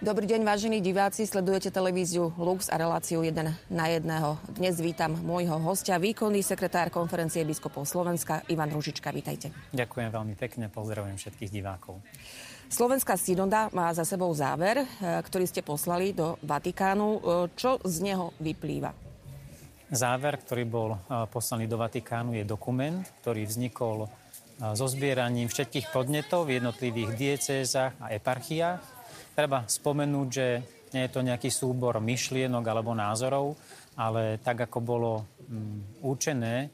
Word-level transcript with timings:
Dobrý 0.00 0.24
deň, 0.24 0.48
vážení 0.48 0.80
diváci. 0.80 1.28
Sledujete 1.28 1.68
televíziu 1.68 2.32
Lux 2.40 2.72
a 2.72 2.80
reláciu 2.80 3.20
1 3.20 3.36
na 3.68 3.84
1. 3.84 4.00
Dnes 4.56 4.80
vítam 4.80 5.12
môjho 5.12 5.60
hostia, 5.60 6.00
výkonný 6.00 6.40
sekretár 6.40 6.88
konferencie 6.88 7.44
biskupov 7.44 7.84
Slovenska, 7.84 8.40
Ivan 8.48 8.72
Ružička. 8.72 9.12
Vítajte. 9.12 9.52
Ďakujem 9.76 10.08
veľmi 10.08 10.40
pekne, 10.40 10.72
pozdravujem 10.72 11.20
všetkých 11.20 11.52
divákov. 11.52 12.00
Slovenská 12.72 13.20
synoda 13.20 13.68
má 13.76 13.92
za 13.92 14.08
sebou 14.08 14.32
záver, 14.32 14.80
e, 14.80 14.86
ktorý 15.20 15.44
ste 15.44 15.60
poslali 15.60 16.16
do 16.16 16.40
Vatikánu. 16.48 17.08
E, 17.12 17.20
čo 17.60 17.76
z 17.84 18.00
neho 18.00 18.32
vyplýva? 18.40 18.96
Záver, 19.92 20.40
ktorý 20.40 20.64
bol 20.64 20.96
e, 20.96 21.28
poslaný 21.28 21.68
do 21.68 21.76
Vatikánu, 21.76 22.40
je 22.40 22.48
dokument, 22.48 23.04
ktorý 23.20 23.44
vznikol 23.44 24.08
so 24.60 24.88
zbieraním 24.88 25.48
všetkých 25.48 25.92
podnetov 25.92 26.48
v 26.48 26.60
jednotlivých 26.60 27.16
diecézach 27.16 27.96
a 27.96 28.12
eparchiách 28.12 28.99
Treba 29.34 29.64
spomenúť, 29.64 30.28
že 30.28 30.46
nie 30.90 31.06
je 31.06 31.12
to 31.14 31.22
nejaký 31.22 31.50
súbor 31.50 32.02
myšlienok 32.02 32.64
alebo 32.66 32.92
názorov, 32.94 33.54
ale 33.94 34.42
tak, 34.42 34.66
ako 34.66 34.78
bolo 34.82 35.12
mm, 35.46 36.02
určené 36.02 36.54
e, 36.62 36.68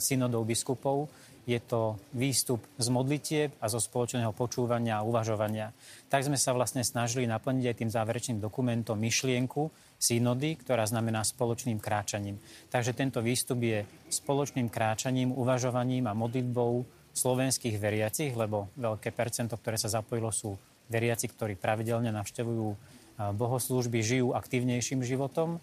synodou 0.00 0.42
biskupov, 0.42 1.10
je 1.48 1.58
to 1.58 1.98
výstup 2.14 2.62
z 2.78 2.86
modlitieb 2.92 3.50
a 3.58 3.66
zo 3.66 3.82
spoločného 3.82 4.30
počúvania 4.30 5.00
a 5.00 5.06
uvažovania. 5.06 5.74
Tak 6.06 6.30
sme 6.30 6.38
sa 6.38 6.54
vlastne 6.54 6.86
snažili 6.86 7.26
naplniť 7.26 7.64
aj 7.66 7.78
tým 7.80 7.90
záverečným 7.90 8.38
dokumentom 8.38 8.94
myšlienku 8.94 9.66
synody, 9.98 10.54
ktorá 10.60 10.86
znamená 10.86 11.26
spoločným 11.26 11.82
kráčaním. 11.82 12.38
Takže 12.70 12.94
tento 12.94 13.18
výstup 13.18 13.58
je 13.66 13.82
spoločným 14.12 14.70
kráčaním, 14.70 15.34
uvažovaním 15.34 16.06
a 16.06 16.14
modlitbou 16.14 16.86
slovenských 17.10 17.76
veriacich, 17.82 18.32
lebo 18.38 18.70
veľké 18.78 19.10
percento, 19.10 19.58
ktoré 19.58 19.74
sa 19.74 19.90
zapojilo, 19.90 20.30
sú 20.30 20.54
veriaci, 20.90 21.30
ktorí 21.30 21.54
pravidelne 21.54 22.10
navštevujú 22.10 22.74
bohoslúžby, 23.36 24.02
žijú 24.02 24.34
aktívnejším 24.34 25.06
životom 25.06 25.62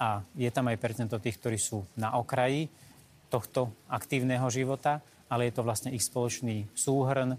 a 0.00 0.26
je 0.34 0.50
tam 0.50 0.66
aj 0.68 0.80
percento 0.80 1.16
tých, 1.22 1.38
ktorí 1.38 1.58
sú 1.60 1.86
na 1.94 2.16
okraji 2.18 2.66
tohto 3.30 3.70
aktívneho 3.86 4.46
života, 4.50 5.04
ale 5.30 5.48
je 5.48 5.54
to 5.54 5.66
vlastne 5.66 5.90
ich 5.94 6.04
spoločný 6.04 6.68
súhrn 6.74 7.38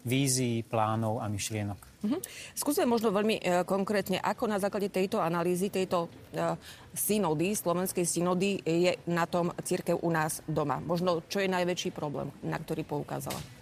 vízií, 0.00 0.64
plánov 0.64 1.20
a 1.20 1.28
myšlienok. 1.28 1.76
Mm-hmm. 2.00 2.20
Skúsme 2.56 2.88
možno 2.88 3.12
veľmi 3.12 3.36
e, 3.36 3.42
konkrétne, 3.68 4.16
ako 4.16 4.48
na 4.48 4.56
základe 4.56 4.88
tejto 4.88 5.20
analýzy, 5.20 5.68
tejto 5.68 6.08
e, 6.32 6.56
synody, 6.96 7.52
slovenskej 7.52 8.08
synody, 8.08 8.64
je 8.64 8.96
na 9.04 9.28
tom 9.28 9.52
církev 9.60 10.00
u 10.00 10.08
nás 10.08 10.40
doma. 10.48 10.80
Možno, 10.80 11.20
čo 11.28 11.44
je 11.44 11.52
najväčší 11.52 11.92
problém, 11.92 12.32
na 12.40 12.56
ktorý 12.56 12.88
poukázala? 12.88 13.59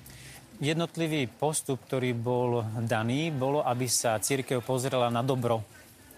Jednotlivý 0.59 1.31
postup, 1.31 1.79
ktorý 1.87 2.19
bol 2.19 2.67
daný, 2.83 3.31
bolo, 3.31 3.63
aby 3.63 3.87
sa 3.87 4.19
církev 4.19 4.59
pozrela 4.59 5.07
na 5.07 5.23
dobro 5.23 5.63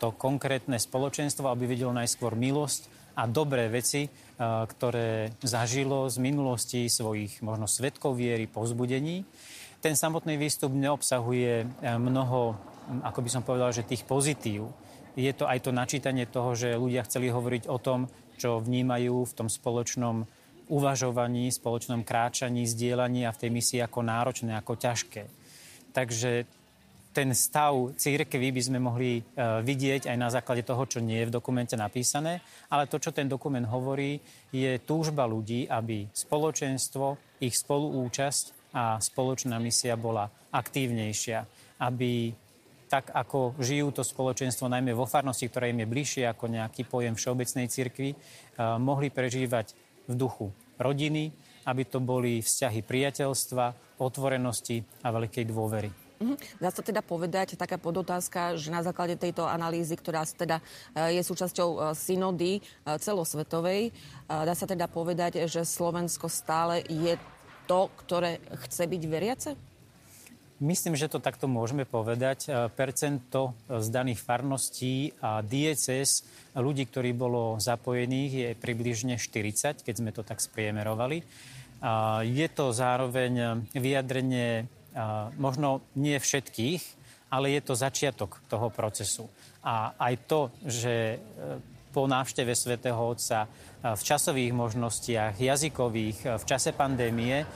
to 0.00 0.16
konkrétne 0.16 0.80
spoločenstvo, 0.80 1.52
aby 1.52 1.68
videlo 1.68 1.92
najskôr 1.92 2.32
milosť 2.32 2.88
a 3.20 3.28
dobré 3.28 3.68
veci, 3.68 4.08
e, 4.08 4.10
ktoré 4.40 5.36
zažilo 5.44 6.08
z 6.08 6.16
minulosti 6.24 6.88
svojich 6.88 7.44
možno 7.44 7.68
svetkov 7.68 8.16
viery, 8.16 8.48
pozbudení. 8.48 9.28
Ten 9.84 9.92
samotný 9.92 10.40
výstup 10.40 10.72
neobsahuje 10.72 11.52
e, 11.60 11.66
mnoho, 12.00 12.56
ako 13.04 13.20
by 13.20 13.28
som 13.28 13.44
povedal, 13.44 13.76
že 13.76 13.84
tých 13.84 14.08
pozitív. 14.08 14.72
Je 15.20 15.30
to 15.36 15.44
aj 15.44 15.68
to 15.68 15.70
načítanie 15.76 16.24
toho, 16.24 16.56
že 16.56 16.80
ľudia 16.80 17.04
chceli 17.04 17.28
hovoriť 17.28 17.68
o 17.68 17.76
tom, 17.76 18.08
čo 18.40 18.56
vnímajú 18.64 19.28
v 19.28 19.36
tom 19.36 19.52
spoločnom 19.52 20.24
uvažovaní, 20.70 21.50
spoločnom 21.50 22.06
kráčaní, 22.06 22.64
zdieľaní 22.64 23.26
a 23.26 23.34
v 23.34 23.40
tej 23.42 23.50
misii 23.50 23.80
ako 23.82 24.06
náročné, 24.06 24.54
ako 24.54 24.78
ťažké. 24.78 25.22
Takže 25.90 26.46
ten 27.10 27.34
stav 27.34 27.74
církvy 27.98 28.54
by 28.54 28.62
sme 28.62 28.78
mohli 28.78 29.18
e, 29.18 29.22
vidieť 29.66 30.06
aj 30.06 30.16
na 30.16 30.30
základe 30.30 30.62
toho, 30.62 30.86
čo 30.86 31.02
nie 31.02 31.18
je 31.22 31.28
v 31.28 31.34
dokumente 31.34 31.74
napísané, 31.74 32.38
ale 32.70 32.86
to, 32.86 33.02
čo 33.02 33.10
ten 33.10 33.26
dokument 33.26 33.66
hovorí, 33.66 34.22
je 34.54 34.78
túžba 34.86 35.26
ľudí, 35.26 35.66
aby 35.66 36.06
spoločenstvo, 36.06 37.18
ich 37.42 37.58
spoluúčasť 37.58 38.70
a 38.78 39.02
spoločná 39.02 39.58
misia 39.58 39.98
bola 39.98 40.30
aktívnejšia, 40.54 41.38
aby 41.82 42.30
tak 42.90 43.10
ako 43.14 43.54
žijú 43.58 43.94
to 43.94 44.02
spoločenstvo, 44.02 44.66
najmä 44.66 44.94
vo 44.94 45.06
farnosti, 45.06 45.46
ktoré 45.46 45.70
im 45.70 45.82
je 45.82 45.92
bližšie 45.94 46.24
ako 46.26 46.50
nejaký 46.50 46.86
pojem 46.86 47.14
všeobecnej 47.18 47.66
cirkvi, 47.66 48.14
e, 48.14 48.16
mohli 48.78 49.10
prežívať 49.10 49.74
v 50.08 50.14
duchu 50.14 50.52
rodiny, 50.80 51.32
aby 51.68 51.82
to 51.84 52.00
boli 52.00 52.40
vzťahy 52.40 52.80
priateľstva, 52.84 53.98
otvorenosti 54.00 54.80
a 55.04 55.12
veľkej 55.12 55.44
dôvery. 55.44 55.90
Mhm. 56.20 56.36
Dá 56.60 56.68
sa 56.68 56.84
teda 56.84 57.00
povedať, 57.00 57.56
taká 57.56 57.80
podotázka, 57.80 58.60
že 58.60 58.68
na 58.68 58.84
základe 58.84 59.16
tejto 59.16 59.48
analýzy, 59.48 59.96
ktorá 59.96 60.28
teda 60.28 60.60
e, 60.92 61.16
je 61.16 61.22
súčasťou 61.24 61.68
e, 61.72 61.78
synody 61.96 62.60
e, 62.60 62.62
celosvetovej, 63.00 63.88
dá 64.28 64.52
sa 64.52 64.68
teda 64.68 64.84
povedať, 64.84 65.48
že 65.48 65.64
Slovensko 65.64 66.28
stále 66.28 66.84
je 66.84 67.16
to, 67.64 67.88
ktoré 68.04 68.36
chce 68.68 68.84
byť 68.84 69.02
veriace? 69.08 69.50
Myslím, 70.60 70.92
že 70.92 71.08
to 71.08 71.24
takto 71.24 71.48
môžeme 71.48 71.88
povedať. 71.88 72.52
E, 72.52 72.68
percento 72.68 73.56
z 73.64 73.86
daných 73.88 74.20
farností 74.20 75.08
a 75.24 75.40
dieces 75.40 76.20
ľudí, 76.52 76.84
ktorí 76.84 77.16
bolo 77.16 77.56
zapojených, 77.56 78.32
je 78.32 78.48
približne 78.60 79.16
40, 79.16 79.80
keď 79.80 79.94
sme 79.96 80.12
to 80.12 80.20
tak 80.20 80.36
spriemerovali. 80.36 81.24
Je 82.28 82.48
to 82.52 82.76
zároveň 82.76 83.64
vyjadrenie 83.72 84.68
možno 85.40 85.80
nie 85.96 86.20
všetkých, 86.20 86.82
ale 87.32 87.56
je 87.56 87.60
to 87.64 87.72
začiatok 87.72 88.36
toho 88.52 88.68
procesu. 88.68 89.32
A 89.64 89.96
aj 89.96 90.14
to, 90.28 90.52
že 90.68 91.16
e, 91.16 91.18
po 91.88 92.04
návšteve 92.04 92.52
svätého 92.52 93.00
Otca 93.00 93.48
v 93.80 94.02
časových 94.04 94.52
možnostiach, 94.52 95.40
jazykových, 95.40 96.38
v 96.38 96.44
čase 96.44 96.70
pandémie 96.76 97.48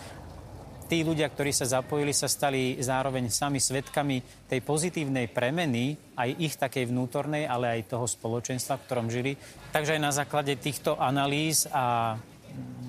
tí 0.87 1.03
ľudia, 1.03 1.29
ktorí 1.29 1.51
sa 1.51 1.67
zapojili, 1.67 2.13
sa 2.13 2.29
stali 2.29 2.77
zároveň 2.79 3.33
sami 3.33 3.59
svetkami 3.59 4.49
tej 4.49 4.61
pozitívnej 4.61 5.33
premeny, 5.33 5.97
aj 6.15 6.31
ich 6.39 6.55
takej 6.55 6.93
vnútornej, 6.93 7.49
ale 7.49 7.81
aj 7.81 7.97
toho 7.97 8.07
spoločenstva, 8.07 8.79
v 8.79 8.85
ktorom 8.87 9.07
žili. 9.09 9.33
Takže 9.73 9.97
aj 9.97 10.03
na 10.03 10.13
základe 10.13 10.55
týchto 10.61 10.97
analýz 11.01 11.67
a 11.73 12.17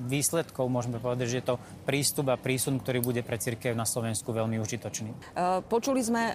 výsledkov 0.05 0.69
môžeme 0.69 1.01
povedať, 1.01 1.27
že 1.27 1.39
je 1.41 1.47
to 1.49 1.55
prístup 1.83 2.29
a 2.29 2.37
prísun, 2.37 2.77
ktorý 2.77 3.01
bude 3.01 3.21
pre 3.25 3.41
církev 3.41 3.73
na 3.73 3.89
Slovensku 3.89 4.29
veľmi 4.29 4.61
užitočný. 4.61 5.09
E, 5.09 5.17
počuli 5.65 6.05
sme, 6.05 6.29
e, 6.29 6.33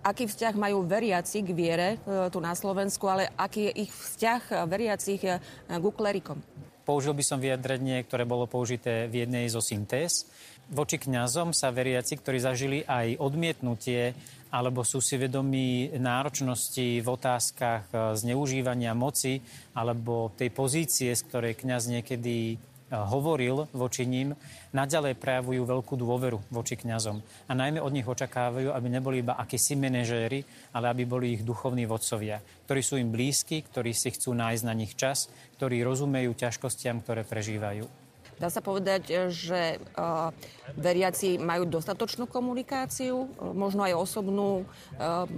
aký 0.00 0.24
vzťah 0.24 0.54
majú 0.56 0.88
veriaci 0.88 1.44
k 1.44 1.50
viere 1.52 1.88
e, 2.00 2.32
tu 2.32 2.40
na 2.40 2.56
Slovensku, 2.56 3.04
ale 3.04 3.28
aký 3.36 3.68
je 3.68 3.88
ich 3.88 3.90
vzťah 3.92 4.64
veriacich 4.64 5.20
k 5.68 5.84
klerikom? 5.92 6.40
Použil 6.84 7.16
by 7.16 7.24
som 7.24 7.40
vyjadrenie, 7.40 8.04
ktoré 8.04 8.28
bolo 8.28 8.44
použité 8.44 9.08
v 9.08 9.24
jednej 9.24 9.48
zo 9.48 9.64
syntéz 9.64 10.28
voči 10.72 10.96
kňazom 10.96 11.52
sa 11.52 11.68
veriaci, 11.74 12.16
ktorí 12.16 12.38
zažili 12.40 12.78
aj 12.86 13.20
odmietnutie 13.20 14.16
alebo 14.54 14.86
sú 14.86 15.02
si 15.02 15.18
vedomí 15.18 15.90
náročnosti 15.98 17.02
v 17.02 17.08
otázkach 17.10 17.90
e, 17.90 18.14
zneužívania 18.14 18.94
moci 18.94 19.42
alebo 19.74 20.30
tej 20.38 20.54
pozície, 20.54 21.10
z 21.10 21.26
ktorej 21.26 21.58
kňaz 21.58 21.90
niekedy 21.90 22.54
e, 22.54 22.56
hovoril 22.94 23.66
voči 23.74 24.06
ním, 24.06 24.38
naďalej 24.70 25.18
prejavujú 25.18 25.58
veľkú 25.66 25.98
dôveru 25.98 26.38
voči 26.54 26.78
kňazom. 26.78 27.18
A 27.50 27.52
najmä 27.58 27.82
od 27.82 27.90
nich 27.90 28.06
očakávajú, 28.06 28.70
aby 28.70 28.86
neboli 28.86 29.26
iba 29.26 29.34
akísi 29.34 29.74
manažéri, 29.74 30.46
ale 30.70 30.86
aby 30.86 31.02
boli 31.02 31.34
ich 31.34 31.42
duchovní 31.42 31.82
vodcovia, 31.90 32.38
ktorí 32.70 32.78
sú 32.78 32.94
im 32.94 33.10
blízki, 33.10 33.58
ktorí 33.66 33.90
si 33.90 34.14
chcú 34.14 34.38
nájsť 34.38 34.62
na 34.70 34.74
nich 34.78 34.94
čas, 34.94 35.26
ktorí 35.58 35.82
rozumejú 35.82 36.30
ťažkostiam, 36.30 37.02
ktoré 37.02 37.26
prežívajú. 37.26 38.03
Dá 38.38 38.48
sa 38.50 38.58
povedať, 38.64 39.30
že 39.30 39.78
uh, 39.94 40.34
veriaci 40.74 41.38
majú 41.38 41.68
dostatočnú 41.68 42.26
komunikáciu, 42.26 43.30
možno 43.54 43.86
aj 43.86 43.94
osobnú 43.94 44.66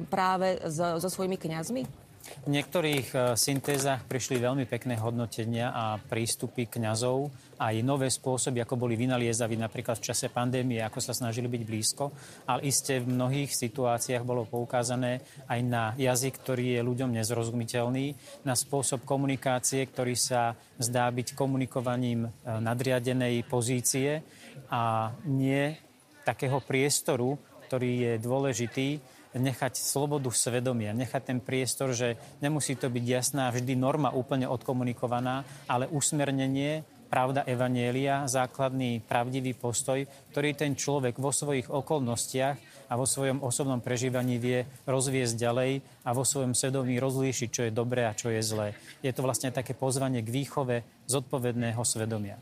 práve 0.09 0.63
so 0.71 1.09
svojimi 1.11 1.37
kňazmi? 1.37 2.06
V 2.47 2.55
niektorých 2.55 3.09
e, 3.11 3.19
syntézach 3.35 4.07
prišli 4.07 4.39
veľmi 4.39 4.71
pekné 4.71 4.95
hodnotenia 5.03 5.75
a 5.75 5.99
prístupy 5.99 6.71
kňazov, 6.71 7.31
aj 7.57 7.75
nové 7.81 8.13
spôsoby, 8.13 8.61
ako 8.61 8.77
boli 8.77 8.95
vynaliezaví 8.95 9.57
napríklad 9.57 9.97
v 9.97 10.07
čase 10.13 10.29
pandémie, 10.29 10.85
ako 10.85 11.01
sa 11.01 11.17
snažili 11.17 11.49
byť 11.49 11.63
blízko, 11.65 12.13
ale 12.47 12.69
iste 12.69 13.01
v 13.01 13.17
mnohých 13.17 13.51
situáciách 13.51 14.23
bolo 14.23 14.45
poukázané 14.45 15.25
aj 15.49 15.61
na 15.65 15.85
jazyk, 15.97 16.37
ktorý 16.39 16.77
je 16.77 16.81
ľuďom 16.85 17.11
nezrozumiteľný, 17.17 18.07
na 18.45 18.55
spôsob 18.55 19.09
komunikácie, 19.09 19.89
ktorý 19.89 20.15
sa 20.15 20.55
zdá 20.77 21.09
byť 21.09 21.33
komunikovaním 21.35 22.29
e, 22.29 22.31
nadriadenej 22.61 23.43
pozície 23.49 24.21
a 24.69 25.11
nie 25.25 25.75
takého 26.23 26.63
priestoru, 26.63 27.39
ktorý 27.67 27.91
je 27.99 28.13
dôležitý 28.23 28.89
nechať 29.37 29.77
slobodu 29.77 30.33
svedomia, 30.33 30.97
nechať 30.97 31.23
ten 31.23 31.39
priestor, 31.39 31.93
že 31.93 32.17
nemusí 32.41 32.75
to 32.75 32.89
byť 32.89 33.05
jasná 33.05 33.53
vždy 33.53 33.77
norma 33.77 34.11
úplne 34.11 34.49
odkomunikovaná, 34.49 35.45
ale 35.69 35.87
usmernenie 35.93 36.83
pravda 37.07 37.47
Evanielia, 37.47 38.27
základný 38.27 38.99
pravdivý 39.07 39.55
postoj, 39.55 40.03
ktorý 40.35 40.59
ten 40.59 40.75
človek 40.75 41.17
vo 41.23 41.31
svojich 41.31 41.71
okolnostiach 41.71 42.91
a 42.91 42.95
vo 42.99 43.07
svojom 43.07 43.43
osobnom 43.43 43.79
prežívaní 43.79 44.39
vie 44.39 44.67
rozviesť 44.87 45.35
ďalej 45.39 45.73
a 46.03 46.11
vo 46.11 46.27
svojom 46.27 46.55
svedomí 46.55 46.99
rozlíšiť, 46.99 47.49
čo 47.51 47.63
je 47.67 47.73
dobré 47.75 48.07
a 48.07 48.15
čo 48.15 48.31
je 48.31 48.43
zlé. 48.43 48.69
Je 49.03 49.11
to 49.15 49.23
vlastne 49.23 49.55
také 49.55 49.75
pozvanie 49.75 50.23
k 50.23 50.35
výchove 50.35 50.83
zodpovedného 51.07 51.83
svedomia. 51.87 52.39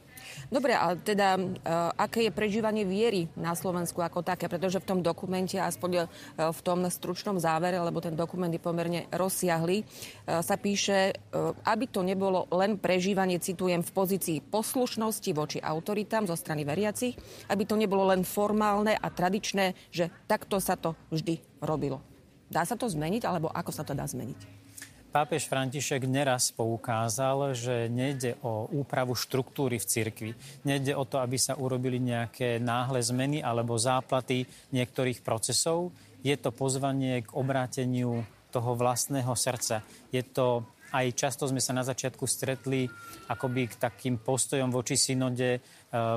Dobre, 0.49 0.76
a 0.76 0.94
teda 0.94 1.37
uh, 1.37 1.49
aké 1.97 2.29
je 2.29 2.32
prežívanie 2.32 2.85
viery 2.85 3.29
na 3.37 3.56
Slovensku 3.56 4.00
ako 4.03 4.25
také? 4.25 4.47
Pretože 4.47 4.81
v 4.81 4.88
tom 4.88 5.00
dokumente, 5.00 5.56
aspoň 5.56 5.91
uh, 6.05 6.50
v 6.53 6.61
tom 6.65 6.85
stručnom 6.87 7.37
závere, 7.41 7.81
lebo 7.81 8.03
ten 8.03 8.17
dokument 8.17 8.50
je 8.50 8.62
pomerne 8.62 9.06
rozsiahly, 9.12 9.82
uh, 9.85 10.41
sa 10.44 10.56
píše, 10.61 11.17
aby 11.65 11.85
to 11.88 12.05
nebolo 12.05 12.47
len 12.53 12.76
prežívanie, 12.79 13.41
citujem, 13.41 13.82
v 13.82 13.93
pozícii 13.93 14.38
poslušnosti 14.41 15.31
voči 15.35 15.59
autoritám 15.61 16.29
zo 16.29 16.37
strany 16.37 16.62
veriacich, 16.67 17.17
aby 17.50 17.62
to 17.65 17.79
nebolo 17.79 18.09
len 18.09 18.23
formálne 18.23 18.94
a 18.94 19.09
tradičné, 19.11 19.75
že 19.91 20.11
takto 20.29 20.61
sa 20.61 20.75
to 20.79 20.97
vždy 21.11 21.41
robilo. 21.62 22.00
Dá 22.50 22.62
sa 22.62 22.76
to 22.79 22.87
zmeniť, 22.87 23.25
alebo 23.25 23.50
ako 23.50 23.71
sa 23.73 23.82
to 23.82 23.97
dá 23.97 24.05
zmeniť? 24.06 24.41
Pápež 25.14 25.46
František 25.46 26.11
neraz 26.11 26.50
poukázal, 26.50 27.55
že 27.55 27.87
nejde 27.87 28.34
o 28.43 28.66
úpravu 28.66 29.14
štruktúry 29.14 29.78
v 29.78 29.87
cirkvi. 29.87 30.31
Nejde 30.66 30.90
o 30.99 31.06
to, 31.06 31.22
aby 31.22 31.38
sa 31.38 31.55
urobili 31.55 32.02
nejaké 32.02 32.58
náhle 32.58 32.99
zmeny 32.99 33.38
alebo 33.38 33.78
záplaty 33.78 34.43
niektorých 34.75 35.22
procesov. 35.22 35.94
Je 36.19 36.34
to 36.34 36.50
pozvanie 36.50 37.22
k 37.22 37.31
obráteniu 37.31 38.26
toho 38.50 38.75
vlastného 38.75 39.31
srdca. 39.38 39.87
Je 40.11 40.26
to 40.26 40.66
aj 40.90 41.06
často 41.14 41.46
sme 41.50 41.58
sa 41.58 41.75
na 41.75 41.87
začiatku 41.87 42.26
stretli 42.26 42.87
akoby 43.26 43.70
k 43.70 43.75
takým 43.78 44.19
postojom 44.19 44.70
voči 44.70 44.94
synode, 44.94 45.62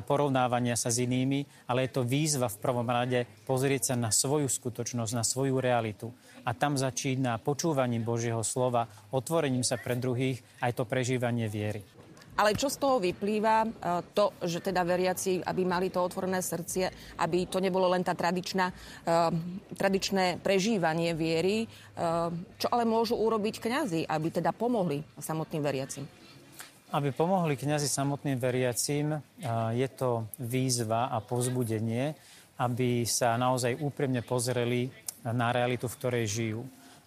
porovnávania 0.03 0.73
sa 0.73 0.89
s 0.89 0.97
inými, 0.97 1.45
ale 1.69 1.85
je 1.85 1.91
to 1.93 2.07
výzva 2.07 2.49
v 2.49 2.61
prvom 2.61 2.87
rade 2.87 3.29
pozrieť 3.45 3.93
sa 3.93 3.95
na 3.95 4.09
svoju 4.09 4.49
skutočnosť, 4.49 5.11
na 5.13 5.21
svoju 5.21 5.61
realitu. 5.61 6.09
A 6.47 6.57
tam 6.57 6.79
začína 6.79 7.37
počúvaním 7.37 8.01
Božieho 8.01 8.41
slova, 8.41 8.89
otvorením 9.13 9.61
sa 9.61 9.77
pre 9.77 9.93
druhých, 9.99 10.41
aj 10.63 10.81
to 10.81 10.83
prežívanie 10.87 11.45
viery. 11.45 11.85
Ale 12.37 12.53
čo 12.53 12.69
z 12.69 12.77
toho 12.77 13.01
vyplýva? 13.01 13.65
E, 13.65 13.67
to, 14.13 14.29
že 14.45 14.61
teda 14.61 14.85
veriaci, 14.85 15.41
aby 15.41 15.65
mali 15.65 15.89
to 15.89 15.97
otvorené 15.97 16.37
srdcie, 16.45 16.85
aby 17.17 17.49
to 17.49 17.57
nebolo 17.57 17.89
len 17.89 18.05
tá 18.05 18.13
tradičná, 18.13 18.69
uh, 18.69 19.33
tradičné 19.73 20.37
prežívanie 20.45 21.17
viery. 21.17 21.65
Čo 22.61 22.67
ale 22.69 22.85
môžu 22.85 23.17
urobiť 23.17 23.57
kňazi, 23.57 24.01
aby 24.05 24.27
teda 24.29 24.53
pomohli 24.53 25.01
samotným 25.17 25.65
veriacim? 25.65 26.05
Aby 26.87 27.11
pomohli 27.11 27.59
kňazi 27.59 27.91
samotným 27.91 28.39
veriacim, 28.39 29.19
je 29.75 29.87
to 29.91 30.23
výzva 30.39 31.11
a 31.11 31.19
povzbudenie, 31.19 32.15
aby 32.63 33.03
sa 33.03 33.35
naozaj 33.35 33.83
úprimne 33.83 34.23
pozreli 34.23 34.87
na 35.27 35.51
realitu, 35.51 35.91
v 35.91 35.97
ktorej 35.99 36.25
žijú. 36.31 36.61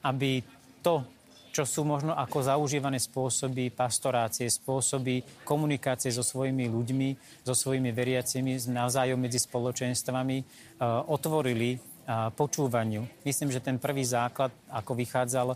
Aby 0.04 0.44
to, 0.84 1.00
čo 1.50 1.64
sú 1.64 1.88
možno 1.88 2.12
ako 2.12 2.44
zaužívané 2.44 3.00
spôsoby 3.00 3.72
pastorácie, 3.72 4.52
spôsoby 4.52 5.24
komunikácie 5.48 6.12
so 6.12 6.20
svojimi 6.20 6.68
ľuďmi, 6.68 7.40
so 7.42 7.56
svojimi 7.56 7.88
veriacimi, 7.90 8.60
navzájom 8.68 9.16
medzi 9.16 9.40
spoločenstvami, 9.40 10.44
otvorili 11.08 11.80
počúvaniu. 12.34 13.06
Myslím, 13.22 13.54
že 13.54 13.62
ten 13.62 13.78
prvý 13.78 14.02
základ, 14.02 14.50
ako 14.66 14.98
vychádzal 14.98 15.48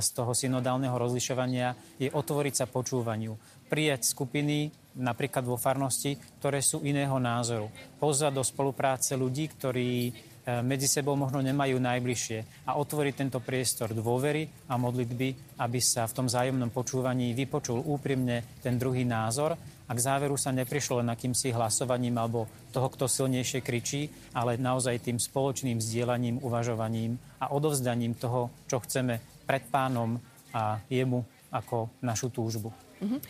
z 0.00 0.08
toho 0.12 0.32
synodálneho 0.36 0.92
rozlišovania, 0.92 1.72
je 1.96 2.12
otvoriť 2.12 2.54
sa 2.62 2.66
počúvaniu. 2.68 3.32
Prijať 3.72 4.12
skupiny, 4.12 4.68
napríklad 5.00 5.48
vo 5.48 5.56
farnosti, 5.56 6.20
ktoré 6.36 6.60
sú 6.60 6.84
iného 6.84 7.16
názoru. 7.16 7.72
Pozvať 7.96 8.32
do 8.36 8.44
spolupráce 8.44 9.16
ľudí, 9.16 9.48
ktorí 9.48 10.12
E, 10.42 10.58
medzi 10.58 10.90
sebou 10.90 11.14
možno 11.14 11.38
nemajú 11.38 11.78
najbližšie 11.78 12.66
a 12.66 12.74
otvoriť 12.74 13.14
tento 13.14 13.38
priestor 13.38 13.94
dôvery 13.94 14.50
a 14.66 14.74
modlitby, 14.74 15.54
aby 15.62 15.78
sa 15.78 16.10
v 16.10 16.16
tom 16.18 16.26
zájomnom 16.26 16.66
počúvaní 16.74 17.30
vypočul 17.30 17.78
úprimne 17.78 18.58
ten 18.58 18.74
druhý 18.74 19.06
názor 19.06 19.54
a 19.92 19.96
k 20.00 20.08
záveru 20.08 20.40
sa 20.40 20.56
neprišlo 20.56 21.04
len 21.04 21.12
akýmsi 21.12 21.52
hlasovaním 21.52 22.16
alebo 22.16 22.48
toho, 22.72 22.88
kto 22.88 23.04
silnejšie 23.04 23.60
kričí, 23.60 24.08
ale 24.32 24.56
naozaj 24.56 25.04
tým 25.04 25.20
spoločným 25.20 25.76
vzdielaním, 25.76 26.40
uvažovaním 26.40 27.20
a 27.36 27.52
odovzdaním 27.52 28.16
toho, 28.16 28.48
čo 28.64 28.80
chceme 28.80 29.20
pred 29.44 29.60
pánom 29.68 30.16
a 30.56 30.80
jemu 30.88 31.20
ako 31.52 31.92
našu 32.00 32.32
túžbu. 32.32 32.72
Mm-hmm. 33.04 33.20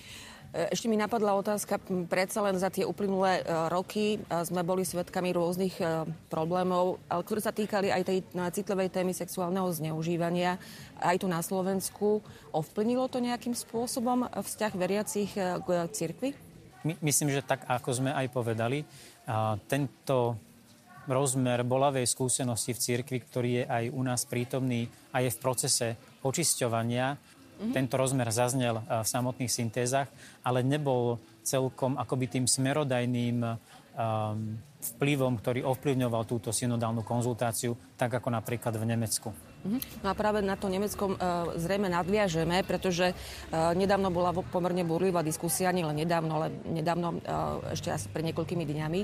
Ešte 0.53 0.87
mi 0.87 1.01
napadla 1.01 1.35
otázka, 1.35 1.83
predsa 2.07 2.45
len 2.47 2.61
za 2.61 2.69
tie 2.69 2.85
uplynulé 2.87 3.41
e, 3.41 3.43
roky 3.73 4.21
e, 4.21 4.45
sme 4.45 4.61
boli 4.61 4.85
svedkami 4.85 5.33
rôznych 5.33 5.81
problémov, 6.29 7.01
ale 7.09 7.25
ktoré 7.25 7.41
sa 7.41 7.57
týkali 7.57 7.89
aj 7.89 8.07
tej 8.07 8.19
citlivej 8.31 8.93
témy 8.93 9.17
sexuálneho 9.17 9.67
zneužívania 9.73 10.61
aj 11.01 11.25
tu 11.25 11.27
na 11.27 11.43
Slovensku. 11.43 12.23
Ovplynilo 12.55 13.09
to 13.11 13.19
nejakým 13.19 13.57
spôsobom 13.57 14.31
vzťah 14.31 14.73
veriacich 14.77 15.33
k 15.35 15.69
cirkvi? 15.91 16.52
My, 16.83 16.93
myslím, 17.03 17.31
že 17.31 17.47
tak, 17.47 17.63
ako 17.69 17.91
sme 17.95 18.11
aj 18.11 18.27
povedali, 18.35 18.83
tento 19.71 20.35
rozmer 21.07 21.63
bolavej 21.63 22.07
skúsenosti 22.07 22.75
v 22.75 22.83
cirkvi, 22.83 23.19
ktorý 23.23 23.51
je 23.63 23.65
aj 23.67 23.85
u 23.91 24.03
nás 24.03 24.23
prítomný 24.27 24.87
a 25.15 25.23
je 25.23 25.31
v 25.31 25.39
procese 25.43 25.89
očisťovania, 26.23 27.19
Mm-hmm. 27.63 27.79
Tento 27.79 27.95
rozmer 27.95 28.27
zaznel 28.35 28.83
v 28.83 29.07
samotných 29.07 29.47
syntézach, 29.47 30.11
ale 30.43 30.67
nebol 30.67 31.23
celkom 31.47 31.95
akoby 31.95 32.27
tým 32.27 32.47
smerodajným 32.51 33.39
um, 33.39 33.55
vplyvom, 34.83 35.39
ktorý 35.39 35.63
ovplyvňoval 35.63 36.27
túto 36.27 36.51
synodálnu 36.51 37.07
konzultáciu, 37.07 37.79
tak 37.95 38.19
ako 38.19 38.35
napríklad 38.35 38.75
v 38.75 38.85
Nemecku. 38.91 39.31
Mhm. 39.63 39.79
No 40.03 40.11
a 40.11 40.15
práve 40.19 40.43
na 40.43 40.59
to 40.59 40.67
Nemeckom 40.67 41.15
e, 41.15 41.19
zrejme 41.55 41.87
nadviažeme, 41.87 42.67
pretože 42.67 43.15
e, 43.15 43.15
nedávno 43.79 44.11
bola 44.11 44.35
pomerne 44.35 44.83
burlivá 44.83 45.23
diskusia, 45.23 45.71
nie 45.71 45.87
len 45.87 46.03
nedávno, 46.03 46.43
ale 46.43 46.47
nedávno, 46.67 47.23
e, 47.23 47.79
ešte 47.79 47.95
asi 47.95 48.11
pred 48.11 48.27
niekoľkými 48.27 48.65
dňami, 48.67 49.01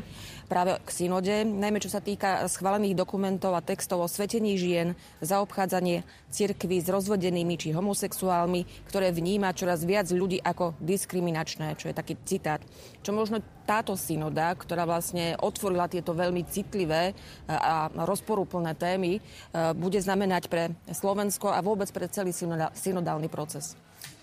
práve 0.51 0.83
k 0.83 0.91
synode, 0.91 1.47
najmä 1.47 1.79
čo 1.79 1.95
sa 1.95 2.03
týka 2.03 2.51
schválených 2.51 2.99
dokumentov 2.99 3.55
a 3.55 3.63
textov 3.63 4.03
o 4.03 4.11
svetení 4.11 4.59
žien, 4.59 4.99
zaobchádzanie 5.23 6.03
cirkvy 6.35 6.83
s 6.83 6.91
rozvedenými 6.91 7.55
či 7.55 7.71
homosexuálmi, 7.71 8.67
ktoré 8.91 9.15
vníma 9.15 9.55
čoraz 9.55 9.87
viac 9.87 10.11
ľudí 10.11 10.43
ako 10.43 10.75
diskriminačné, 10.83 11.79
čo 11.79 11.87
je 11.87 11.95
taký 11.95 12.19
citát. 12.27 12.59
Čo 13.07 13.15
možno 13.15 13.39
táto 13.69 13.93
synoda, 14.01 14.57
ktorá 14.57 14.89
vlastne 14.89 15.37
otvorila 15.37 15.68
tieto 15.91 16.17
veľmi 16.17 16.47
citlivé 16.49 17.13
a 17.49 17.93
rozporúplné 17.93 18.73
témy, 18.79 19.21
bude 19.77 20.01
znamenať 20.01 20.49
pre 20.49 20.73
Slovensko 20.89 21.53
a 21.53 21.61
vôbec 21.61 21.89
pre 21.93 22.09
celý 22.09 22.33
synodálny 22.73 23.29
proces? 23.29 23.77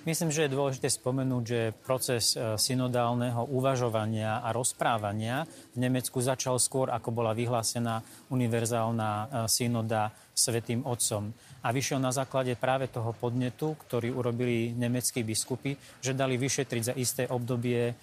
Myslím, 0.05 0.29
že 0.29 0.45
je 0.45 0.53
dôležité 0.53 0.85
spomenúť, 0.85 1.43
že 1.43 1.73
proces 1.81 2.37
e, 2.37 2.61
synodálneho 2.61 3.49
uvažovania 3.49 4.37
a 4.37 4.53
rozprávania 4.53 5.49
v 5.73 5.81
Nemecku 5.81 6.21
začal 6.21 6.61
skôr, 6.61 6.93
ako 6.93 7.09
bola 7.09 7.33
vyhlásená 7.33 8.05
univerzálna 8.29 9.09
e, 9.09 9.25
synoda 9.49 10.13
Svetým 10.29 10.85
Otcom. 10.85 11.33
A 11.65 11.73
vyšiel 11.73 11.97
na 11.97 12.13
základe 12.13 12.53
práve 12.53 12.85
toho 12.85 13.17
podnetu, 13.17 13.73
ktorý 13.81 14.13
urobili 14.13 14.77
nemeckí 14.77 15.25
biskupy, 15.25 15.73
že 16.05 16.13
dali 16.13 16.37
vyšetriť 16.37 16.83
za 16.85 16.93
isté 16.93 17.25
obdobie 17.25 17.89
e, 17.89 17.93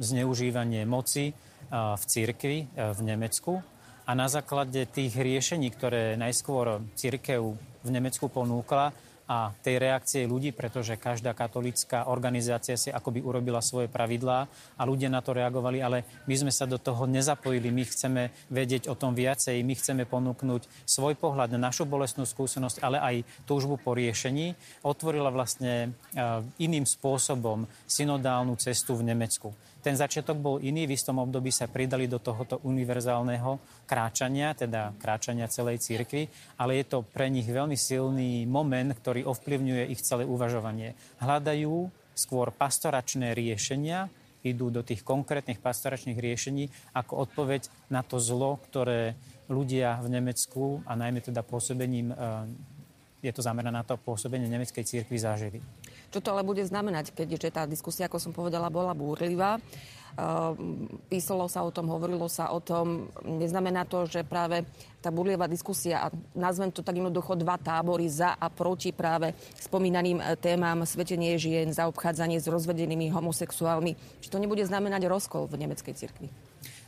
zneužívanie 0.00 0.88
moci 0.88 1.32
v 1.72 2.02
cirkvi 2.06 2.68
v 2.72 3.00
Nemecku. 3.02 3.60
A 4.06 4.14
na 4.14 4.30
základe 4.30 4.86
tých 4.86 5.18
riešení, 5.18 5.66
ktoré 5.74 6.14
najskôr 6.14 6.78
církev 6.94 7.58
v 7.58 7.90
Nemecku 7.90 8.30
ponúkla 8.30 8.94
a 9.26 9.50
tej 9.58 9.82
reakcie 9.82 10.22
ľudí, 10.30 10.54
pretože 10.54 10.94
každá 10.94 11.34
katolická 11.34 12.06
organizácia 12.06 12.78
si 12.78 12.94
akoby 12.94 13.22
urobila 13.22 13.58
svoje 13.58 13.90
pravidlá 13.90 14.46
a 14.78 14.82
ľudia 14.86 15.10
na 15.10 15.18
to 15.18 15.34
reagovali, 15.34 15.82
ale 15.82 16.06
my 16.30 16.34
sme 16.46 16.52
sa 16.54 16.64
do 16.64 16.78
toho 16.78 17.10
nezapojili, 17.10 17.74
my 17.74 17.82
chceme 17.82 18.22
vedieť 18.50 18.86
o 18.86 18.94
tom 18.94 19.18
viacej, 19.18 19.58
my 19.66 19.74
chceme 19.74 20.06
ponúknuť 20.06 20.86
svoj 20.86 21.18
pohľad 21.18 21.58
na 21.58 21.70
našu 21.70 21.84
bolestnú 21.90 22.22
skúsenosť, 22.22 22.78
ale 22.86 22.98
aj 23.02 23.16
túžbu 23.50 23.82
po 23.82 23.98
riešení. 23.98 24.54
Otvorila 24.86 25.34
vlastne 25.34 25.90
e, 26.14 26.22
iným 26.62 26.86
spôsobom 26.86 27.66
synodálnu 27.90 28.54
cestu 28.62 28.94
v 28.94 29.10
Nemecku. 29.10 29.50
Ten 29.86 29.94
začiatok 29.94 30.42
bol 30.42 30.58
iný, 30.58 30.90
v 30.90 30.98
istom 30.98 31.22
období 31.22 31.54
sa 31.54 31.70
pridali 31.70 32.10
do 32.10 32.18
tohoto 32.18 32.58
univerzálneho 32.66 33.86
kráčania, 33.86 34.50
teda 34.50 34.90
kráčania 34.98 35.46
celej 35.46 35.78
cirkvi, 35.78 36.26
ale 36.58 36.82
je 36.82 36.90
to 36.90 37.06
pre 37.06 37.30
nich 37.30 37.46
veľmi 37.46 37.78
silný 37.78 38.50
moment, 38.50 38.90
ktorý 38.98 39.15
ovplyvňuje 39.22 39.88
ich 39.94 40.02
celé 40.02 40.26
uvažovanie. 40.26 40.98
Hľadajú 41.22 41.88
skôr 42.16 42.50
pastoračné 42.52 43.32
riešenia, 43.36 44.10
idú 44.46 44.70
do 44.70 44.86
tých 44.86 45.02
konkrétnych 45.02 45.58
pastoračných 45.58 46.18
riešení 46.18 46.70
ako 46.94 47.26
odpoveď 47.26 47.66
na 47.90 48.06
to 48.06 48.22
zlo, 48.22 48.62
ktoré 48.70 49.18
ľudia 49.50 49.98
v 50.02 50.08
Nemecku 50.18 50.82
a 50.86 50.94
najmä 50.94 51.22
teda 51.22 51.42
pôsobením, 51.42 52.14
eh, 52.14 53.26
je 53.26 53.32
to 53.34 53.42
zamerané 53.42 53.74
na 53.74 53.82
to 53.82 53.98
pôsobenie 53.98 54.46
nemeckej 54.46 54.86
církvy 54.86 55.18
zažili. 55.18 55.58
Čo 56.14 56.22
to 56.22 56.30
ale 56.30 56.46
bude 56.46 56.62
znamenať, 56.62 57.10
keďže 57.10 57.50
tá 57.50 57.62
diskusia, 57.66 58.06
ako 58.06 58.22
som 58.22 58.30
povedala, 58.30 58.70
bola 58.70 58.94
búrlivá? 58.94 59.58
Ehm, 60.16 60.88
písalo 61.12 61.44
sa 61.44 61.60
o 61.60 61.68
tom, 61.68 61.92
hovorilo 61.92 62.24
sa 62.32 62.48
o 62.48 62.56
tom. 62.56 63.12
Neznamená 63.20 63.84
to, 63.84 64.08
že 64.08 64.24
práve 64.24 64.64
tá 65.04 65.12
burlievá 65.12 65.44
diskusia, 65.44 66.08
a 66.08 66.10
nazvem 66.32 66.72
to 66.72 66.80
tak 66.80 66.96
jednoducho 66.96 67.36
dva 67.36 67.60
tábory 67.60 68.08
za 68.08 68.32
a 68.32 68.48
proti 68.48 68.96
práve 68.96 69.36
spomínaným 69.60 70.24
e, 70.24 70.24
témam 70.40 70.88
svetenie 70.88 71.36
žien, 71.36 71.68
zaobchádzanie 71.68 72.40
s 72.40 72.48
rozvedenými 72.48 73.12
homosexuálmi, 73.12 73.92
či 74.24 74.32
to 74.32 74.40
nebude 74.40 74.64
znamenať 74.64 75.04
rozkol 75.04 75.44
v 75.52 75.60
nemeckej 75.60 75.92
cirkvi? 75.92 76.32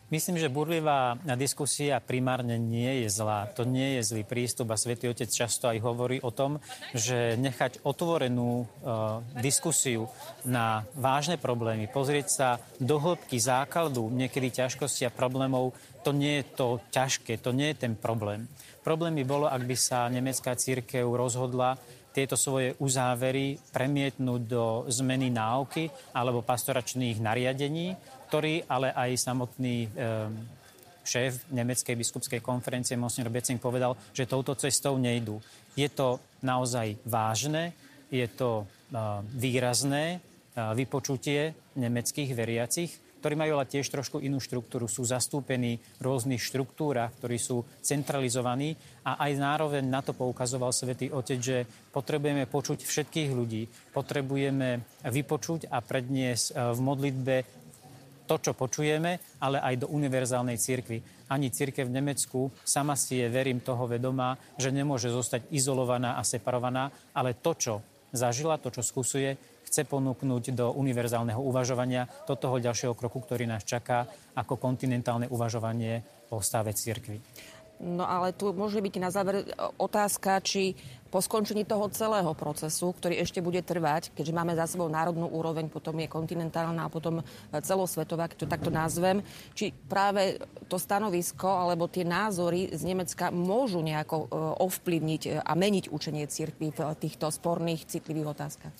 Myslím, 0.08 0.40
že 0.40 0.48
burlivá 0.48 1.20
diskusia 1.36 2.00
primárne 2.00 2.56
nie 2.56 3.04
je 3.04 3.12
zlá. 3.12 3.44
To 3.52 3.68
nie 3.68 4.00
je 4.00 4.08
zlý 4.08 4.24
prístup 4.24 4.72
a 4.72 4.80
Svetý 4.80 5.12
Otec 5.12 5.28
často 5.28 5.68
aj 5.68 5.84
hovorí 5.84 6.16
o 6.24 6.32
tom, 6.32 6.64
že 6.96 7.36
nechať 7.36 7.84
otvorenú 7.84 8.64
uh, 8.64 9.20
diskusiu 9.44 10.08
na 10.48 10.88
vážne 10.96 11.36
problémy, 11.36 11.92
pozrieť 11.92 12.26
sa 12.32 12.48
do 12.80 12.96
hĺbky 12.96 13.36
základu 13.36 14.08
niekedy 14.08 14.48
ťažkosti 14.48 15.04
a 15.04 15.12
problémov, 15.12 15.76
to 16.00 16.16
nie 16.16 16.40
je 16.40 16.44
to 16.56 16.80
ťažké, 16.88 17.36
to 17.44 17.52
nie 17.52 17.76
je 17.76 17.84
ten 17.84 17.92
problém. 17.92 18.48
Problém 18.80 19.12
by 19.20 19.24
bolo, 19.28 19.44
ak 19.44 19.60
by 19.60 19.76
sa 19.76 20.08
nemecká 20.08 20.56
církev 20.56 21.04
rozhodla 21.04 21.76
tieto 22.16 22.34
svoje 22.34 22.72
uzávery 22.80 23.60
premietnúť 23.70 24.42
do 24.48 24.64
zmeny 24.88 25.28
náuky 25.28 25.92
alebo 26.16 26.40
pastoračných 26.40 27.20
nariadení 27.20 28.17
ktorý 28.28 28.68
ale 28.68 28.92
aj 28.92 29.10
samotný 29.16 29.88
šéf 31.08 31.48
Nemeckej 31.48 31.96
biskupskej 31.96 32.44
konferencie 32.44 32.92
Monsignor 32.92 33.32
Becing 33.32 33.56
povedal, 33.56 33.96
že 34.12 34.28
touto 34.28 34.52
cestou 34.52 35.00
nejdú. 35.00 35.40
Je 35.72 35.88
to 35.88 36.20
naozaj 36.44 37.00
vážne, 37.08 37.72
je 38.12 38.28
to 38.28 38.68
výrazné 39.32 40.20
vypočutie 40.52 41.56
nemeckých 41.80 42.36
veriacich, 42.36 42.92
ktorí 43.18 43.34
majú 43.34 43.58
ale 43.58 43.66
tiež 43.66 43.90
trošku 43.90 44.22
inú 44.22 44.38
štruktúru. 44.38 44.86
Sú 44.86 45.02
zastúpení 45.02 45.82
v 45.98 46.02
rôznych 46.06 46.38
štruktúrach, 46.38 47.10
ktorí 47.18 47.34
sú 47.34 47.66
centralizovaní 47.82 48.78
a 49.02 49.18
aj 49.26 49.42
zároveň 49.42 49.82
na 49.82 50.06
to 50.06 50.14
poukazoval 50.14 50.70
svätý 50.70 51.10
Otec, 51.10 51.40
že 51.42 51.66
potrebujeme 51.90 52.46
počuť 52.46 52.78
všetkých 52.86 53.30
ľudí, 53.34 53.66
potrebujeme 53.90 55.02
vypočuť 55.02 55.66
a 55.66 55.82
predniesť 55.82 56.74
v 56.74 56.78
modlitbe 56.78 57.36
to, 58.28 58.36
čo 58.36 58.52
počujeme, 58.52 59.40
ale 59.40 59.56
aj 59.64 59.74
do 59.82 59.86
univerzálnej 59.88 60.60
cirkvi. 60.60 61.00
Ani 61.32 61.48
cirkev 61.48 61.88
v 61.88 61.96
Nemecku 61.96 62.52
sama 62.60 62.92
si 62.92 63.24
je, 63.24 63.26
verím, 63.32 63.64
toho 63.64 63.88
vedomá, 63.88 64.36
že 64.60 64.68
nemôže 64.68 65.08
zostať 65.08 65.48
izolovaná 65.48 66.20
a 66.20 66.22
separovaná, 66.22 66.92
ale 67.16 67.32
to, 67.32 67.56
čo 67.56 67.74
zažila, 68.12 68.60
to, 68.60 68.68
čo 68.68 68.84
skúsuje, 68.84 69.40
chce 69.68 69.84
ponúknuť 69.84 70.56
do 70.56 70.72
univerzálneho 70.72 71.40
uvažovania, 71.44 72.08
do 72.24 72.36
toho 72.36 72.56
ďalšieho 72.56 72.96
kroku, 72.96 73.20
ktorý 73.20 73.44
nás 73.44 73.68
čaká 73.68 74.08
ako 74.32 74.56
kontinentálne 74.56 75.28
uvažovanie 75.28 76.00
o 76.32 76.40
stave 76.40 76.72
cirkvi. 76.72 77.20
No 77.78 78.02
ale 78.02 78.34
tu 78.34 78.50
môže 78.50 78.82
byť 78.82 78.94
na 78.98 79.10
záver 79.14 79.46
otázka, 79.78 80.42
či 80.42 80.74
po 81.08 81.22
skončení 81.22 81.64
toho 81.64 81.88
celého 81.88 82.34
procesu, 82.34 82.90
ktorý 82.92 83.22
ešte 83.22 83.38
bude 83.40 83.62
trvať, 83.64 84.12
keďže 84.12 84.36
máme 84.36 84.52
za 84.58 84.68
sebou 84.68 84.90
národnú 84.90 85.30
úroveň, 85.30 85.70
potom 85.70 85.96
je 85.96 86.10
kontinentálna 86.10 86.84
a 86.84 86.92
potom 86.92 87.22
e, 87.22 87.24
celosvetová, 87.64 88.28
keď 88.28 88.44
to 88.44 88.52
takto 88.52 88.70
názvem, 88.74 89.24
či 89.56 89.72
práve 89.72 90.36
to 90.68 90.76
stanovisko 90.76 91.48
alebo 91.48 91.88
tie 91.88 92.04
názory 92.04 92.68
z 92.74 92.82
Nemecka 92.82 93.32
môžu 93.32 93.80
nejako 93.80 94.16
e, 94.20 94.36
ovplyvniť 94.58 95.22
e, 95.24 95.30
a 95.40 95.52
meniť 95.56 95.88
učenie 95.88 96.26
cirkvi 96.28 96.74
v 96.74 96.80
týchto 96.98 97.32
sporných, 97.32 97.88
citlivých 97.88 98.28
otázkach? 98.34 98.74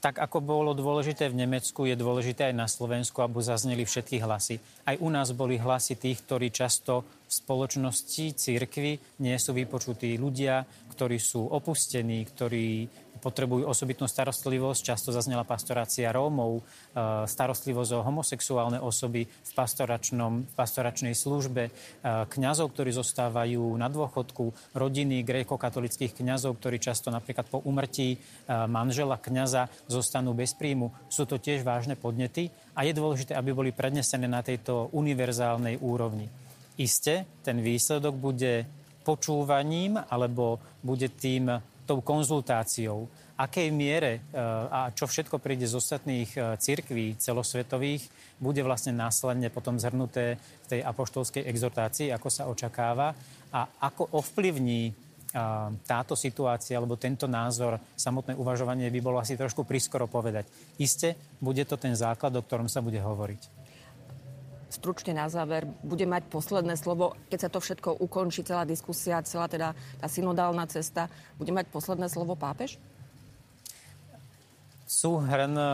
Tak 0.00 0.16
ako 0.16 0.40
bolo 0.40 0.72
dôležité 0.72 1.28
v 1.28 1.44
Nemecku, 1.44 1.84
je 1.84 1.92
dôležité 1.92 2.48
aj 2.50 2.56
na 2.56 2.66
Slovensku, 2.66 3.20
aby 3.20 3.44
zazneli 3.44 3.84
všetky 3.84 4.24
hlasy. 4.24 4.56
Aj 4.88 4.96
u 4.96 5.12
nás 5.12 5.30
boli 5.36 5.60
hlasy 5.60 6.00
tých, 6.00 6.24
ktorí 6.24 6.48
často 6.48 7.04
v 7.04 7.32
spoločnosti 7.32 8.34
církvy 8.34 9.22
nie 9.22 9.36
sú 9.36 9.52
vypočutí 9.52 10.16
ľudia, 10.16 10.64
ktorí 11.00 11.16
sú 11.16 11.48
opustení, 11.48 12.28
ktorí 12.28 12.84
potrebujú 13.24 13.64
osobitnú 13.64 14.04
starostlivosť. 14.04 14.92
Často 14.92 15.16
zaznela 15.16 15.48
pastorácia 15.48 16.12
Rómov, 16.12 16.60
e, 16.60 16.62
starostlivosť 17.24 17.90
o 17.96 18.04
homosexuálne 18.04 18.76
osoby 18.76 19.24
v, 19.24 19.52
pastoračnom, 19.56 20.44
v 20.44 20.52
pastoračnej 20.52 21.16
službe, 21.16 21.62
e, 21.64 21.70
kňazov, 22.04 22.76
ktorí 22.76 22.92
zostávajú 22.92 23.80
na 23.80 23.88
dôchodku, 23.88 24.76
rodiny 24.76 25.24
gréko-katolických 25.24 26.20
kňazov, 26.20 26.60
ktorí 26.60 26.76
často 26.76 27.08
napríklad 27.08 27.48
po 27.48 27.64
umrtí 27.64 28.16
e, 28.16 28.18
manžela 28.68 29.16
kňaza 29.16 29.72
zostanú 29.88 30.36
bez 30.36 30.52
príjmu. 30.52 30.92
Sú 31.08 31.24
to 31.24 31.40
tiež 31.40 31.64
vážne 31.64 31.96
podnety 31.96 32.52
a 32.76 32.84
je 32.84 32.92
dôležité, 32.92 33.32
aby 33.40 33.56
boli 33.56 33.72
prednesené 33.72 34.28
na 34.28 34.44
tejto 34.44 34.92
univerzálnej 34.92 35.80
úrovni. 35.80 36.28
Isté, 36.76 37.24
ten 37.40 37.60
výsledok 37.64 38.16
bude 38.16 38.79
počúvaním 39.02 39.96
alebo 39.96 40.60
bude 40.84 41.08
tým 41.12 41.50
tou 41.90 41.98
konzultáciou, 42.06 43.10
akej 43.34 43.74
miere 43.74 44.12
e, 44.14 44.38
a 44.70 44.94
čo 44.94 45.10
všetko 45.10 45.42
príde 45.42 45.66
z 45.66 45.74
ostatných 45.74 46.30
e, 46.36 46.40
cirkví 46.60 47.18
celosvetových, 47.18 48.06
bude 48.38 48.62
vlastne 48.62 48.94
následne 48.94 49.50
potom 49.50 49.74
zhrnuté 49.80 50.38
v 50.38 50.66
tej 50.70 50.80
apoštolskej 50.86 51.48
exhortácii, 51.50 52.14
ako 52.14 52.28
sa 52.30 52.46
očakáva? 52.46 53.10
A 53.50 53.66
ako 53.90 54.14
ovplyvní 54.22 54.86
e, 54.86 54.92
táto 55.82 56.14
situácia 56.14 56.78
alebo 56.78 56.94
tento 57.00 57.26
názor, 57.26 57.82
samotné 57.98 58.38
uvažovanie 58.38 58.86
by 58.92 59.00
bolo 59.02 59.18
asi 59.18 59.34
trošku 59.34 59.66
prískoro 59.66 60.06
povedať. 60.06 60.46
Isté, 60.78 61.18
bude 61.42 61.66
to 61.66 61.74
ten 61.74 61.98
základ, 61.98 62.36
o 62.38 62.44
ktorom 62.46 62.70
sa 62.70 62.84
bude 62.84 63.02
hovoriť 63.02 63.59
stručne 64.70 65.18
na 65.18 65.26
záver 65.26 65.66
bude 65.82 66.06
mať 66.06 66.30
posledné 66.30 66.78
slovo, 66.78 67.18
keď 67.28 67.38
sa 67.42 67.50
to 67.50 67.58
všetko 67.58 68.00
ukončí, 68.00 68.46
celá 68.46 68.62
diskusia, 68.64 69.20
celá 69.26 69.50
teda 69.50 69.74
tá 69.98 70.06
synodálna 70.06 70.64
cesta, 70.70 71.10
bude 71.36 71.50
mať 71.50 71.68
posledné 71.68 72.06
slovo 72.06 72.38
pápež? 72.38 72.78
Súhrn 74.90 75.54
e, 75.54 75.66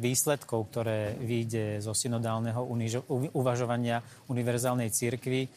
výsledkov, 0.00 0.72
ktoré 0.72 1.16
vyjde 1.20 1.84
zo 1.84 1.92
synodálneho 1.92 2.64
uvažovania 3.36 4.00
univerzálnej 4.28 4.88
cirkvi, 4.88 5.48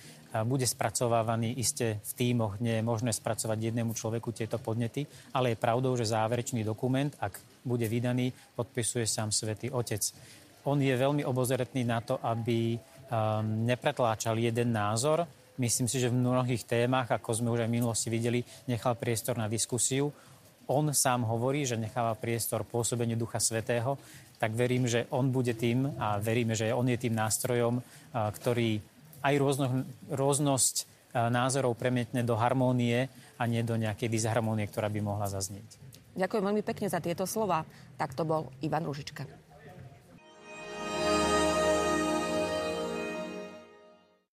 bude 0.44 0.67
spracovávaný 0.67 1.56
iste 1.56 2.03
v 2.03 2.12
týmoch. 2.13 2.60
Nie 2.60 2.79
je 2.79 2.88
možné 2.88 3.15
spracovať 3.15 3.72
jednému 3.72 3.96
človeku 3.96 4.36
tieto 4.36 4.60
podnety, 4.60 5.08
ale 5.32 5.56
je 5.56 5.62
pravdou, 5.63 5.96
že 5.96 6.12
záverečný 6.12 6.67
dokument, 6.67 7.10
ak 7.24 7.39
bude 7.63 7.88
vydaný, 7.88 8.36
podpisuje 8.53 9.08
sám 9.08 9.32
svätý 9.32 9.72
Otec 9.72 10.03
on 10.68 10.78
je 10.84 10.92
veľmi 10.92 11.24
obozretný 11.24 11.88
na 11.88 12.04
to, 12.04 12.20
aby 12.20 12.76
um, 12.76 13.64
nepretláčal 13.64 14.36
jeden 14.36 14.76
názor. 14.76 15.24
Myslím 15.56 15.88
si, 15.88 15.98
že 16.04 16.12
v 16.12 16.20
mnohých 16.20 16.68
témach, 16.68 17.08
ako 17.08 17.32
sme 17.32 17.50
už 17.56 17.64
aj 17.64 17.70
v 17.72 17.76
minulosti 17.80 18.12
videli, 18.12 18.44
nechal 18.68 19.00
priestor 19.00 19.40
na 19.40 19.48
diskusiu. 19.48 20.12
On 20.68 20.84
sám 20.92 21.24
hovorí, 21.24 21.64
že 21.64 21.80
necháva 21.80 22.20
priestor 22.20 22.68
pôsobeniu 22.68 23.16
Ducha 23.16 23.40
Svetého, 23.40 23.96
tak 24.38 24.54
verím, 24.54 24.86
že 24.86 25.08
on 25.10 25.32
bude 25.32 25.56
tým 25.56 25.98
a 25.98 26.20
veríme, 26.20 26.54
že 26.54 26.76
on 26.76 26.86
je 26.86 27.00
tým 27.00 27.16
nástrojom, 27.16 27.80
ktorý 28.14 28.78
aj 29.24 29.34
rôzno, 29.40 29.88
rôznosť 30.12 30.86
názorov 31.16 31.74
premietne 31.80 32.22
do 32.22 32.36
harmónie 32.38 33.10
a 33.40 33.48
nie 33.48 33.64
do 33.66 33.80
nejakej 33.80 34.12
disharmónie, 34.12 34.68
ktorá 34.70 34.92
by 34.92 35.00
mohla 35.02 35.26
zaznieť. 35.32 35.80
Ďakujem 36.20 36.44
veľmi 36.44 36.64
pekne 36.68 36.92
za 36.92 37.02
tieto 37.02 37.26
slova. 37.26 37.66
Tak 37.98 38.14
to 38.14 38.28
bol 38.28 38.52
Ivan 38.62 38.86
Ružička. 38.86 39.47